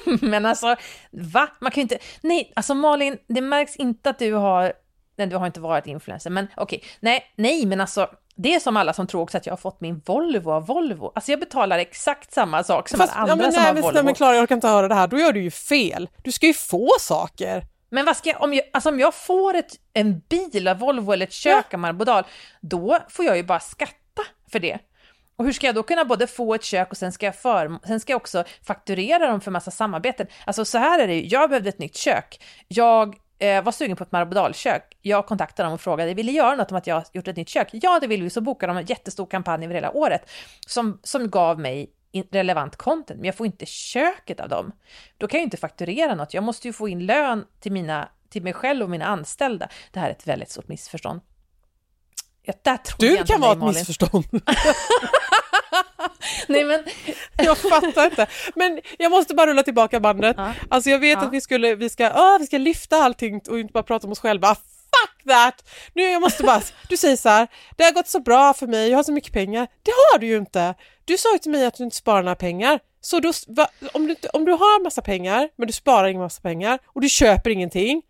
[0.21, 0.75] men alltså,
[1.11, 1.49] va?
[1.61, 1.99] Man kan ju inte...
[2.21, 4.73] Nej, alltså Malin, det märks inte att du har...
[5.21, 6.77] Nej, du har inte varit influencer, men okej.
[6.77, 6.89] Okay.
[6.99, 9.81] Nej, nej, men alltså det är som alla som tror också att jag har fått
[9.81, 11.12] min Volvo av Volvo.
[11.15, 13.73] Alltså jag betalar exakt samma sak som Fast, alla andra ja, men, som nej, har
[13.73, 13.95] men, Volvo.
[13.95, 15.07] Nej men Klara, jag orkar inte höra det här.
[15.07, 16.10] Då gör du ju fel.
[16.23, 17.63] Du ska ju få saker.
[17.89, 21.12] Men vad ska jag, om jag, alltså om jag får ett, en bil av Volvo
[21.12, 21.75] eller ett kök ja.
[21.75, 22.23] av Marbodal,
[22.62, 24.79] då får jag ju bara skatta för det.
[25.36, 27.88] Och hur ska jag då kunna både få ett kök och sen ska jag, för,
[27.88, 30.27] sen ska jag också fakturera dem för massa samarbeten?
[30.45, 32.43] Alltså så här är det ju, jag behövde ett nytt kök.
[32.67, 34.97] Jag eh, var sugen på ett marbodalkök.
[35.01, 37.36] Jag kontaktade dem och frågade, vill ni göra något om att jag har gjort ett
[37.36, 37.69] nytt kök?
[37.71, 38.30] Ja, det vill vi.
[38.30, 40.30] Så bokade de en jättestor kampanj över hela året
[40.67, 41.93] som, som gav mig
[42.32, 44.71] relevant content, men jag får inte köket av dem.
[45.17, 46.34] Då kan jag ju inte fakturera något.
[46.34, 49.69] Jag måste ju få in lön till, mina, till mig själv och mina anställda.
[49.91, 51.21] Det här är ett väldigt stort missförstånd.
[52.43, 54.25] Ja, där tror du jag kan vara ett missförstånd.
[56.47, 56.84] Nej men,
[57.38, 58.27] Jag fattar inte.
[58.55, 60.36] Men jag måste bara rulla tillbaka bandet.
[60.38, 60.53] Ja.
[60.69, 61.25] Alltså jag vet Ja.
[61.25, 64.12] att vi, skulle, vi, ska, åh, vi ska lyfta allting och inte bara prata om
[64.12, 64.55] oss själva.
[64.55, 65.69] Fuck that!
[65.93, 68.89] Nu jag måste bara, du säger så här, det har gått så bra för mig,
[68.89, 69.67] jag har så mycket pengar.
[69.84, 70.73] Det har du ju inte!
[71.05, 72.79] Du sa ju till mig att du inte sparar några pengar.
[73.01, 76.41] Så då, va, om, du, om du har massa pengar, men du sparar ingen massa
[76.41, 78.01] pengar och du köper ingenting.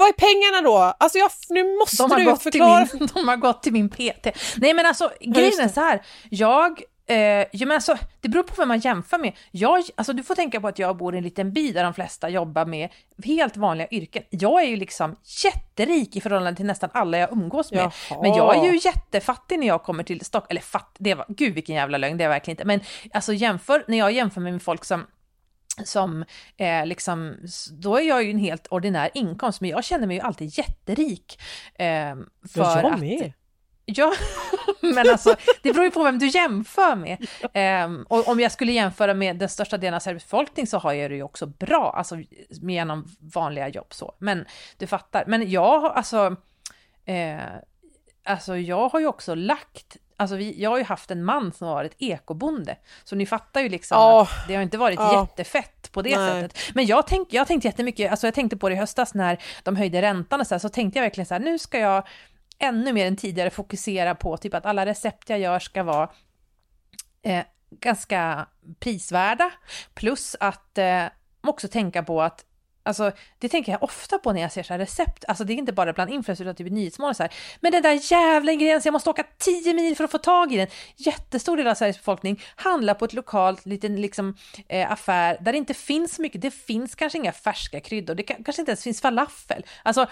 [0.00, 0.94] Vad är pengarna då?
[0.98, 2.86] Alltså jag, nu måste de du förklara.
[2.92, 4.26] min, de har gått till min PT.
[4.56, 6.02] Nej men alltså, grejen är så här.
[6.30, 9.32] Jag, eh, ja, men alltså, det beror på vem man jämför med.
[9.50, 11.94] Jag, alltså, du får tänka på att jag bor i en liten by där de
[11.94, 12.88] flesta jobbar med
[13.24, 14.22] helt vanliga yrken.
[14.30, 17.92] Jag är ju liksom jätterik i förhållande till nästan alla jag umgås med.
[18.10, 18.22] Jaha.
[18.22, 20.50] Men jag är ju jättefattig när jag kommer till Stockholm.
[20.50, 22.64] Eller fatt, det var, gud vilken jävla lögn, det är jag verkligen inte.
[22.64, 22.80] Men
[23.12, 25.06] alltså jämför, när jag jämför med folk som
[25.84, 26.24] som
[26.56, 27.36] eh, liksom,
[27.72, 31.40] då är jag ju en helt ordinär inkomst, men jag känner mig ju alltid jätterik.
[31.74, 32.14] Eh,
[32.52, 33.32] för Ja, jag att, med.
[33.84, 34.12] Ja,
[34.80, 37.26] men alltså det beror ju på vem du jämför med.
[37.52, 40.92] Ehm, och om jag skulle jämföra med den största delen av Sveriges befolkning så har
[40.92, 42.16] jag det ju också bra, alltså
[42.48, 44.14] genom vanliga jobb så.
[44.18, 44.44] Men
[44.78, 45.24] du fattar.
[45.26, 46.36] Men jag alltså,
[47.04, 47.40] eh,
[48.24, 51.66] alltså jag har ju också lagt Alltså vi, jag har ju haft en man som
[51.66, 54.22] har varit ekobonde, så ni fattar ju liksom Ja.
[54.22, 55.20] att det har inte varit Ja.
[55.20, 56.42] jättefett på det Nej.
[56.42, 56.58] sättet.
[56.74, 59.76] Men jag tänkte jag tänkte jättemycket, alltså jag tänkte på det i höstas när de
[59.76, 62.06] höjde räntan och så, här, så tänkte jag verkligen så här, nu ska jag
[62.58, 66.10] ännu mer än tidigare fokusera på typ att alla recept jag gör ska vara
[67.22, 68.46] eh, ganska
[68.80, 69.50] prisvärda.
[69.94, 71.04] Plus att eh,
[71.40, 72.44] också tänka på att
[72.82, 75.24] Alltså, det tänker jag ofta på när jag ser så här recept.
[75.28, 77.32] Alltså det är inte bara bland influencers utan typ i Nyhetsmorgon så här.
[77.60, 80.56] Men den där jävla ingrediensen, jag måste åka 10 mil för att få tag i
[80.56, 80.66] den.
[80.96, 84.36] Jättestor del av Sveriges befolkning handlar på ett lokalt liten liksom,
[84.68, 86.42] eh, affär där det inte finns så mycket.
[86.42, 89.64] Det finns kanske inga färska kryddor, det kan, kanske inte ens finns falafel.
[89.82, 90.06] Alltså,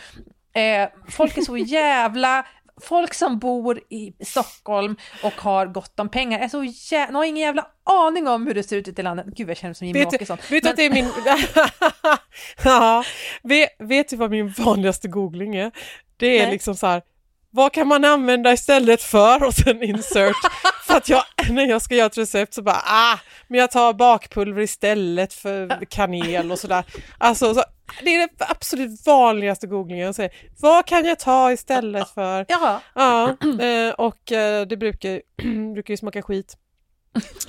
[0.52, 2.46] eh, folk är så jävla
[2.83, 7.25] Folk som bor i Stockholm och har gott om pengar är så jä- de har
[7.25, 9.27] ingen jävla aning om hur det ser ut ute i landet.
[9.27, 10.38] Gud, jag känner mig som Jimmie Vet du, Åkesson.
[10.51, 11.11] vet du att det är min...
[12.64, 13.05] ja,
[13.43, 15.73] vet, vet du vad min vanligaste googling är?
[16.17, 16.53] Det är Nej.
[16.53, 17.03] liksom så här,
[17.51, 19.45] vad kan man använda istället för?
[19.45, 20.37] Och sen insert.
[20.87, 23.93] för att jag, när jag ska göra ett recept så bara, ah, men jag tar
[23.93, 26.85] bakpulver istället för kanel och sådär.
[27.19, 27.62] Alltså, så,
[28.05, 30.33] det är det absolut vanligaste googlingen jag säger.
[30.61, 32.46] Vad kan jag ta istället för?
[32.48, 32.81] Jaha.
[32.94, 35.22] Ja, eh, och eh, det brukar,
[35.74, 36.57] brukar ju smaka skit.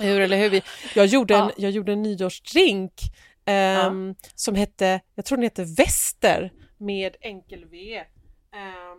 [0.00, 0.50] Hur eller hur?
[0.50, 0.62] Vi,
[0.94, 1.50] jag, gjorde en, Ja.
[1.56, 2.92] jag gjorde en nyårsdrink
[3.44, 7.96] ehm, som hette, jag tror den hette Väster med enkel V
[8.54, 8.98] ehm,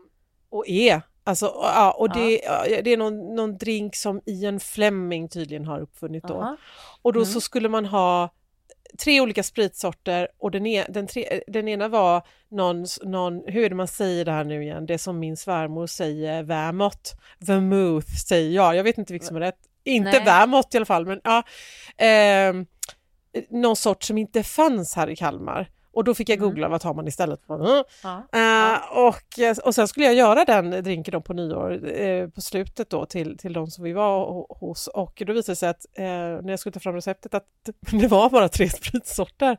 [0.49, 1.01] och E.
[1.23, 5.79] Alltså, ja, och det, ja, det är någon, någon drink som Ian Fleming tydligen har
[5.81, 6.57] uppfunnit då.
[7.01, 7.31] Och då Mm.
[7.33, 8.29] så skulle man ha
[8.97, 13.69] tre olika spritsorter och den, e, den, tre, den ena var någon, någon, hur är
[13.69, 18.51] det man säger det här nu igen, det som min svärmor säger, vermouth, vermouth säger
[18.55, 20.25] jag, jag vet inte vilket som är rätt, inte Nej.
[20.25, 21.43] vermouth i alla fall, men ja,
[21.97, 22.65] ehm,
[23.49, 25.69] någon sort som inte fanns här i Kalmar.
[25.93, 26.49] Och då fick jag Mm.
[26.49, 27.83] googla vad tar man istället för.
[28.61, 29.07] Ja.
[29.07, 32.89] Och, eh, och sen skulle jag göra den drinken då på nyår eh, på slutet
[32.89, 36.05] då till, till de som vi var hos och då visade det sig att eh,
[36.05, 37.45] när jag skulle ta fram receptet att
[37.91, 39.57] det var bara tre spritsorter.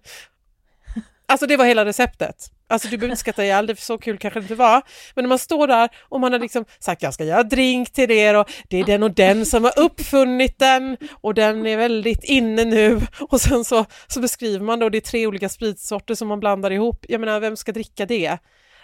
[1.27, 2.37] Alltså det var hela receptet.
[2.69, 4.83] Alltså du behöver inte skratta ihjäl det, för så kul kanske det inte var.
[5.15, 8.11] Men när man står där och man har liksom sagt jag ska göra drink till
[8.11, 12.25] er och det är den och den som har uppfunnit den och den är väldigt
[12.25, 16.29] inne nu och sen så, så beskriver man då det är tre olika spritsorter som
[16.29, 17.05] man blandar ihop.
[17.09, 18.39] Jag menar vem ska dricka det?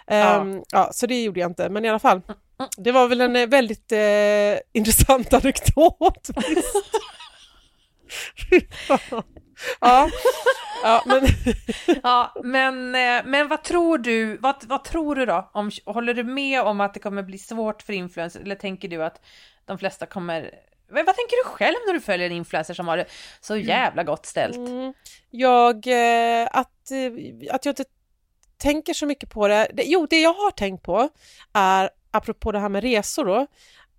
[0.09, 0.89] Ehm, ja.
[0.93, 2.21] så det gjorde jag inte, men i alla fall.
[2.77, 6.29] Det var väl en eh, väldigt eh, intressant anekdot.
[9.79, 10.09] ja,
[10.83, 11.27] ja, men
[12.03, 15.49] Ja, men, eh, men vad tror du, vad, vad tror du då?
[15.53, 19.03] Om, håller du med om att det kommer bli svårt för influencers eller tänker du
[19.03, 19.21] att
[19.65, 20.51] de flesta kommer
[20.91, 23.05] vad, vad tänker du själv när du följer en influencer som har det
[23.41, 24.57] så jävla gott ställt?
[24.57, 24.93] Mm,
[25.29, 26.91] jag, eh, att,
[27.51, 27.85] att jag inte
[28.59, 29.67] tänker så mycket på det.
[29.73, 29.83] det.
[29.85, 31.09] Jo, det jag har tänkt på
[31.53, 33.47] är, apropå det här med resor då,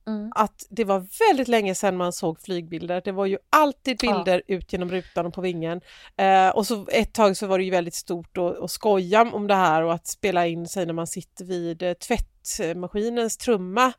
[0.07, 0.33] Mm.
[0.35, 3.03] att det var väldigt länge sedan man såg flygbilder.
[3.05, 4.13] Det var ju alltid Ja.
[4.15, 5.81] bilder ut genom rutan och på vingen.
[6.17, 9.47] Eh, och så ett tag så var det ju väldigt stort att, att skoja om
[9.47, 13.93] det här och att spela in sig när man sitter vid eh, tvättmaskinens trumma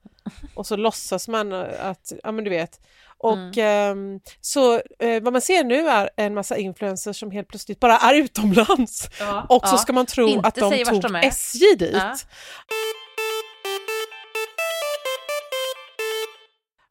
[0.55, 2.79] och så låtsas man eh, att, ja men du vet.
[3.23, 7.79] Och ehm, så eh, vad man ser nu är en massa influencers som helt plötsligt
[7.79, 9.09] bara är utomlands.
[9.19, 9.77] Ja, Och så ja.
[9.77, 11.15] ska man tro Inte att de tog de.
[11.15, 11.93] SJ dit.
[11.93, 12.15] Ja.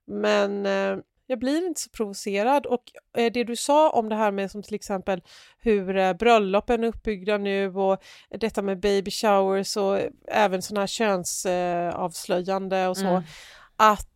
[0.06, 2.82] Men eh, jag blir inte så provocerad och
[3.16, 5.22] eh, det du sa om det här med som till exempel
[5.58, 12.88] hur bröllopen är uppbyggda nu och detta med baby showers och även sådana här könsavslöjande
[12.88, 13.06] och så.
[13.06, 13.22] Mm.
[13.76, 14.06] Att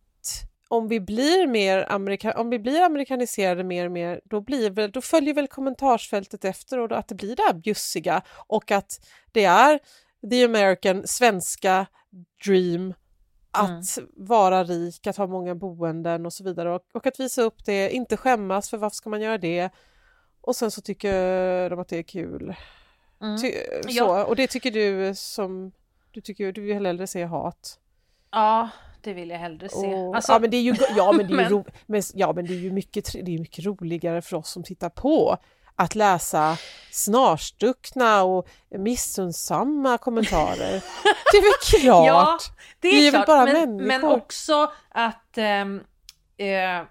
[0.67, 4.91] om vi blir mer amerika om vi blir amerikaniserade mer och mer, då, blir väl,
[4.91, 9.05] då följer väl kommentarsfältet efter och då, att det blir det här bjussiga och att
[9.31, 9.79] det är
[10.29, 11.85] the American, svenska
[12.45, 12.93] dream
[13.51, 14.09] att Mm.
[14.15, 17.89] vara rik, att ha många boenden och så vidare och, och att visa upp det,
[17.89, 19.69] inte skämmas för varför ska man göra det?
[20.41, 22.55] Och sen så tycker de att det är kul.
[23.21, 23.41] Mm.
[23.41, 23.51] Ty,
[23.83, 24.25] så, Ja.
[24.25, 25.71] Och det tycker du som,
[26.11, 27.79] du tycker du vill hellre se hat.
[28.31, 28.69] Ja,
[29.05, 29.93] det vill jag hellre se.
[29.95, 32.33] Och, Alltså, ja men det är ju, ja, men det är ju, ro, men, ja,
[32.33, 35.37] men det är ju mycket, det är mycket roligare för oss som tittar på
[35.75, 36.57] att läsa
[36.91, 40.83] snarstuckna och missunnsamma kommentarer.
[41.31, 42.07] Det är väl klart!
[42.07, 42.37] Ja,
[42.79, 43.87] det är, Vi är väl klart, bara men, människor.
[43.87, 45.81] men också att ehm,
[46.37, 46.87] eh,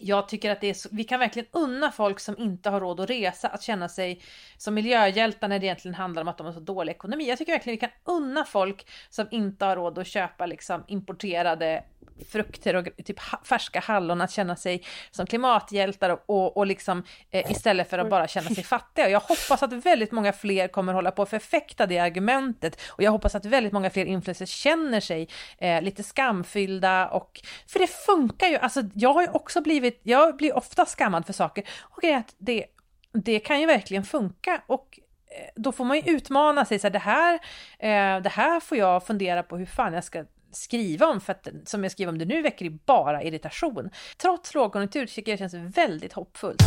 [0.00, 3.00] jag tycker att det är så, vi kan verkligen unna folk som inte har råd
[3.00, 4.22] att resa att känna sig
[4.56, 7.28] som miljöhjältar när det egentligen handlar om att de har så dålig ekonomi.
[7.28, 11.84] Jag tycker verkligen vi kan unna folk som inte har råd att köpa liksom importerade
[12.28, 17.50] frukter och typ färska hallon att känna sig som klimathjältar och, och, och liksom eh,
[17.50, 19.04] istället för att bara känna sig fattiga.
[19.04, 23.02] Och jag hoppas att väldigt många fler kommer hålla på att förfäkta det argumentet och
[23.02, 27.86] jag hoppas att väldigt många fler influencers känner sig eh, lite skamfyllda och för det
[27.86, 28.56] funkar ju.
[28.56, 32.20] Alltså, jag har ju också blivit, jag blir ofta skammad för saker och grejen är
[32.20, 32.64] att det,
[33.12, 35.00] det kan ju verkligen funka och
[35.38, 37.34] eh, då får man ju utmana sig så här, det här,
[37.78, 40.24] eh, det här får jag fundera på hur fan jag ska
[40.56, 43.90] skriva om för att som jag skriver om det nu väcker det bara irritation.
[44.16, 46.62] Trots lågkonjunktur tycker jag det känns väldigt hoppfullt.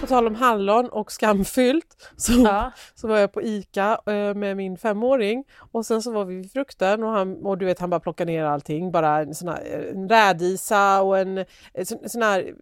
[0.00, 2.72] På tal om hallon och skamfyllt så, Ja.
[2.94, 6.52] så var jag på ICA eh, med min femåring och sen så var vi vid
[6.52, 9.90] frukten och, han, och du vet han bara plockade ner allting, bara en sån här
[9.94, 12.54] en rädisa och en en sån, sån här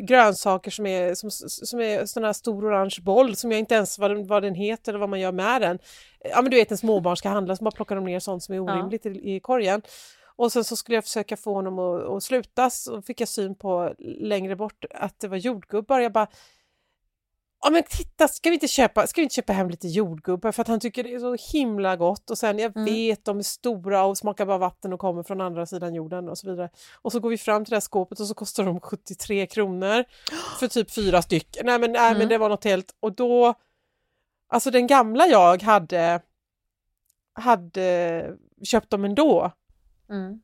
[0.00, 3.98] grönsaker som är som, som är sån här stor orange boll som jag inte ens
[3.98, 5.78] vad den, vad den heter eller vad man gör med den.
[6.24, 8.54] Ja men du vet en småbarn ska handla så bara plockar de ner sånt som
[8.54, 9.82] är orimligt i, i korgen.
[10.36, 13.54] Och sen så skulle jag försöka få honom att, att sluta så fick jag syn
[13.54, 16.00] på längre bort att det var jordgubbar.
[16.00, 16.26] Jag bara
[17.64, 20.62] Ja men titta, ska vi inte köpa, ska vi inte köpa hem lite jordgubbar för
[20.62, 22.84] att han tycker det är så himla gott och sen jag Mm.
[22.84, 26.38] vet de är stora och smakar bara vatten och kommer från andra sidan jorden och
[26.38, 26.70] så vidare.
[27.02, 30.04] Och så går vi fram till det här skåpet och så kostar de 73 kronor
[30.60, 31.66] för typ fyra stycken.
[31.66, 32.28] Nej men, nej, men Mm.
[32.28, 33.54] det var något helt och då
[34.48, 36.20] Alltså den gamla jag hade
[37.32, 39.52] hade köpt dem ändå.
[40.10, 40.40] Mm.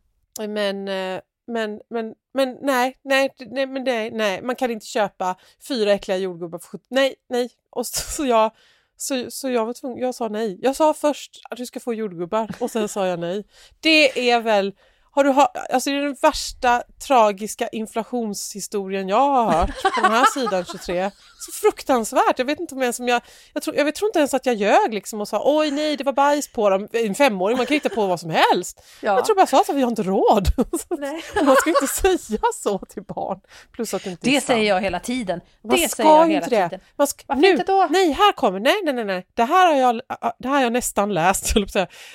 [0.53, 5.37] Men, eh, men, men, men nej, nej, nej, men nej, nej, man kan inte köpa
[5.69, 7.51] fyra äckliga jordgubbar för 70, nej, nej.
[7.71, 8.51] Och så, så jag,
[8.97, 10.59] så, så jag var tvungen, jag sa nej.
[10.63, 13.45] Jag sa först att du ska få jordgubbar och sen sa jag nej.
[13.81, 14.75] Det är väl,
[15.15, 20.11] har du hört, alltså det är den värsta tragiska inflationshistorien jag har hört på den
[20.13, 21.11] här sidan 23.
[21.39, 23.23] Så fruktansvärt, jag vet inte om ens om jag,
[23.53, 26.05] jag tror, jag tror inte ens att jag ljög liksom och sa oj nej det
[26.05, 28.83] var bajs på dem, en femåring man kan hitta på vad som helst.
[29.01, 29.15] Ja.
[29.15, 30.49] Jag tror bara jag sa att vi har inte råd.
[31.45, 33.41] Man ska inte säga så till barn.
[33.73, 34.47] Plus att det inte är Det sant.
[34.47, 35.41] säger jag hela tiden.
[35.65, 36.69] Man det säger jag hela det.
[36.69, 36.81] tiden.
[36.97, 37.87] Man ska, Varför nu, inte då?
[37.91, 39.27] Nej, här kommer, nej, nej, nej, nej.
[39.35, 40.01] Det här har jag,
[40.39, 41.53] det här har jag nästan läst.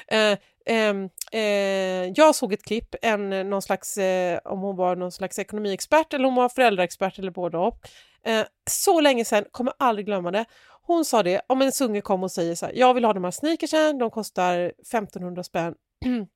[0.08, 0.38] Eh,
[0.70, 5.40] Ehm, eh, jag såg ett klipp, en, någon slags, eh, om hon var någon slags
[5.40, 7.80] ekonomiexpert eller om hon var föräldraexpert eller både och.
[8.24, 10.46] Eh, så länge sedan, kommer aldrig glömma det.
[10.82, 13.24] Hon sa det, om en unge kom och säger så här, jag vill ha de
[13.24, 15.76] här sneakersen, de kostar 1500 spänn.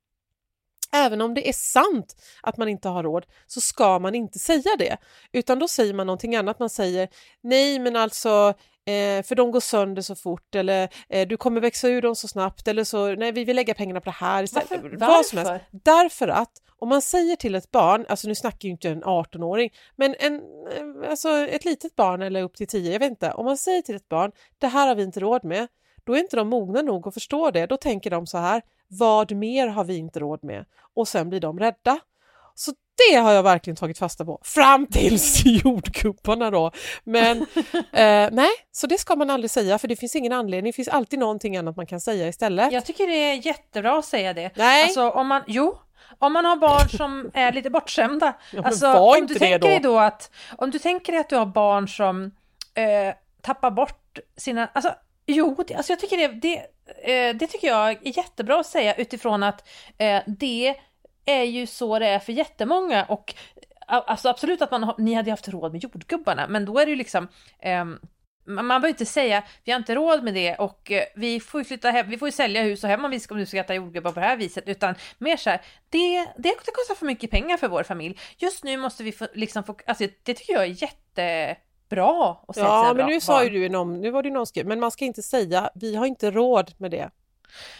[0.92, 4.76] Även om det är sant att man inte har råd så ska man inte säga
[4.78, 4.96] det.
[5.32, 6.58] Utan då säger man någonting annat.
[6.58, 7.08] Man säger
[7.40, 8.54] nej men alltså
[8.86, 12.28] eh, för de går sönder så fort eller eh, du kommer växa ur dem så
[12.28, 14.70] snabbt eller så nej vi vill lägga pengarna på det här istället.
[14.70, 14.96] Varför?
[14.96, 15.08] Vad.
[15.08, 15.60] Varför?
[15.70, 19.70] Därför att om man säger till ett barn, alltså nu snackar ju inte en 18-åring,
[19.96, 23.44] men en, eh, alltså ett litet barn eller upp till 10, jag vet inte, om
[23.44, 25.68] man säger till ett barn det här har vi inte råd med,
[26.04, 27.66] då är inte de mogna nog att förstå det.
[27.66, 30.64] Då tänker de så här, vad mer har vi inte råd med?
[30.94, 32.00] Och sen blir de rädda.
[32.54, 32.72] Så
[33.08, 36.70] det har jag verkligen tagit fasta på, fram tills jordgubbarna då.
[37.04, 37.46] Men
[37.92, 40.88] eh, nej, så det ska man aldrig säga för det finns ingen anledning, det finns
[40.88, 42.72] alltid någonting annat man kan säga istället.
[42.72, 44.50] Jag tycker det är jättebra att säga det.
[44.56, 44.82] Nej.
[44.82, 45.78] Alltså om man, jo,
[46.18, 48.34] om man har barn som är lite bortskämda.
[48.52, 49.66] men alltså om du tänker då.
[49.66, 52.24] dig då att, om du tänker dig att du har barn som
[52.74, 54.94] eh, tappar bort sina, alltså
[55.26, 56.56] jo, det, alltså jag tycker det, det,
[57.12, 60.74] eh, det tycker jag är jättebra att säga utifrån att eh, det
[61.24, 63.34] är ju så det är för jättemånga och
[63.86, 66.96] alltså absolut att man ni hade haft råd med jordgubbarna men då är det ju
[66.96, 67.28] liksom
[67.60, 67.98] ehm,
[68.46, 71.64] man behöver inte säga vi har inte råd med det och eh, vi får ju
[71.64, 73.58] flytta hem, vi får ju sälja hus och hem om vi ska, om vi ska
[73.58, 77.06] äta jordgubbar på det här viset utan mer så här, det, det, det kostar för
[77.06, 78.18] mycket pengar för vår familj.
[78.38, 82.66] Just nu måste vi få, liksom få, alltså det tycker jag är jättebra att säga
[82.66, 84.80] till Ja, men bra nu sa ju du, någon, nu var det någon skrev, men
[84.80, 87.10] man ska inte säga vi har inte råd med det.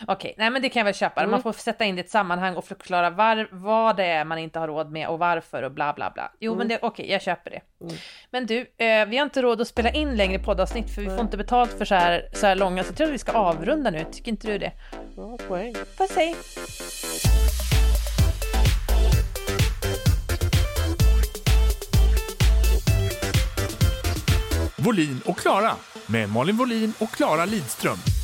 [0.07, 1.21] Okej, nej men det kan jag väl köpa.
[1.21, 1.31] Mm.
[1.31, 4.39] Man får sätta in det i ett sammanhang och förklara var, vad det är man
[4.39, 6.33] inte har råd med och varför och bla bla bla.
[6.41, 7.61] Jo men det, okej, jag köper det.
[7.81, 7.95] Mm.
[8.31, 11.21] Men du, eh, vi har inte råd att spela in längre poddavsnitt för vi får
[11.21, 13.91] inte betalt för så här, så här långa, så jag tror att vi ska avrunda
[13.91, 14.05] nu.
[14.13, 14.73] Tycker inte du det?
[15.17, 15.75] Bra poäng.
[15.99, 16.37] Vad säger?
[24.85, 25.73] Volin och Klara
[26.07, 28.24] med Malin Volin och Klara Lidström.